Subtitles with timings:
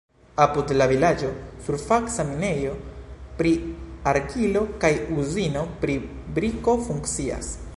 [0.43, 1.27] Apud la vilaĝo
[1.65, 2.71] surfaca minejo
[3.41, 3.51] pri
[4.13, 4.91] argilo kaj
[5.25, 5.99] uzino pri
[6.39, 7.53] briko funkcias.